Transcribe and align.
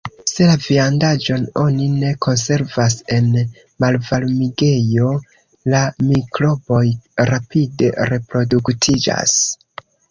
Se 0.29 0.45
la 0.51 0.53
viandaĵon 0.67 1.43
oni 1.63 1.85
ne 1.97 2.09
konservas 2.27 2.97
en 3.17 3.29
malvarmigejo, 3.85 5.13
la 5.75 5.83
mikroboj 6.09 6.85
rapide 7.33 7.97
reproduktiĝas. 8.15 9.41